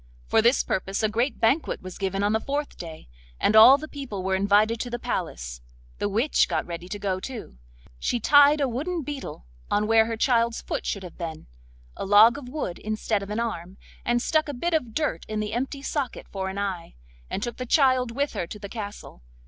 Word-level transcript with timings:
For 0.25 0.41
this 0.41 0.63
purpose 0.63 1.03
a 1.03 1.09
great 1.09 1.39
banquet 1.39 1.83
was 1.83 1.99
given 1.99 2.23
on 2.23 2.33
the 2.33 2.39
fourth 2.39 2.75
day, 2.75 3.07
and 3.39 3.55
all 3.55 3.77
the 3.77 3.87
people 3.87 4.23
were 4.23 4.33
invited 4.33 4.79
to 4.79 4.89
the 4.89 4.97
palace. 4.97 5.61
The 5.99 6.09
witch 6.09 6.47
got 6.47 6.65
ready 6.65 6.89
to 6.89 6.97
go 6.97 7.19
too. 7.19 7.59
She 7.99 8.19
tied 8.19 8.59
a 8.61 8.67
wooden 8.67 9.03
beetle 9.03 9.45
on 9.69 9.85
where 9.85 10.07
her 10.07 10.17
child's 10.17 10.59
foot 10.59 10.87
should 10.87 11.03
have 11.03 11.19
been, 11.19 11.45
a 11.95 12.03
log 12.03 12.39
of 12.39 12.49
wood 12.49 12.79
instead 12.79 13.21
of 13.21 13.29
an 13.29 13.39
arm, 13.39 13.77
and 14.03 14.23
stuck 14.23 14.49
a 14.49 14.55
bit 14.55 14.73
of 14.73 14.95
dirt 14.95 15.23
in 15.29 15.39
the 15.39 15.53
empty 15.53 15.83
socket 15.83 16.25
for 16.31 16.49
an 16.49 16.57
eye, 16.57 16.95
and 17.29 17.43
took 17.43 17.57
the 17.57 17.67
child 17.67 18.09
with 18.09 18.33
her 18.33 18.47
to 18.47 18.57
the 18.57 18.69
castle. 18.69 19.21